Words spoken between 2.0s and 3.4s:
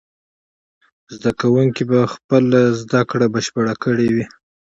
خپله زده کړه